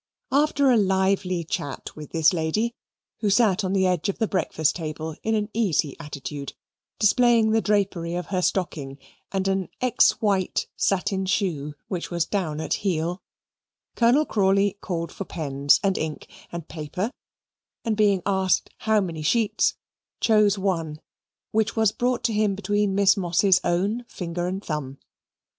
After 0.31 0.71
a 0.71 0.77
lively 0.77 1.43
chat 1.43 1.95
with 1.95 2.11
this 2.11 2.33
lady 2.33 2.73
(who 3.19 3.29
sat 3.29 3.63
on 3.63 3.71
the 3.73 3.85
edge 3.85 4.09
of 4.09 4.17
the 4.17 4.27
breakfast 4.27 4.75
table 4.77 5.15
in 5.21 5.35
an 5.35 5.47
easy 5.53 5.95
attitude 5.99 6.53
displaying 6.97 7.51
the 7.51 7.61
drapery 7.61 8.15
of 8.15 8.25
her 8.33 8.41
stocking 8.41 8.97
and 9.31 9.47
an 9.47 9.69
ex 9.79 10.19
white 10.19 10.65
satin 10.75 11.27
shoe, 11.27 11.75
which 11.87 12.09
was 12.09 12.25
down 12.25 12.59
at 12.59 12.73
heel), 12.81 13.21
Colonel 13.95 14.25
Crawley 14.25 14.75
called 14.81 15.11
for 15.11 15.23
pens 15.25 15.79
and 15.83 15.99
ink, 15.99 16.27
and 16.51 16.67
paper, 16.67 17.11
and 17.85 17.95
being 17.95 18.23
asked 18.25 18.71
how 18.79 19.01
many 19.01 19.21
sheets, 19.21 19.75
chose 20.19 20.57
one 20.57 20.99
which 21.51 21.75
was 21.75 21.91
brought 21.91 22.23
to 22.23 22.33
him 22.33 22.55
between 22.55 22.95
Miss 22.95 23.15
Moss's 23.15 23.61
own 23.63 24.05
finger 24.07 24.47
and 24.47 24.65
thumb. 24.65 24.97